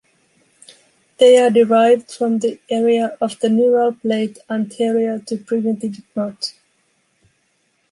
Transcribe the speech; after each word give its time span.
They 1.19 1.37
are 1.37 1.51
derived 1.51 2.11
from 2.11 2.39
the 2.39 2.59
area 2.71 3.15
of 3.21 3.37
the 3.37 3.49
neural 3.51 3.93
plate 3.93 4.39
anterior 4.49 5.19
to 5.27 5.37
primitive 5.37 6.01
knot. 6.15 6.53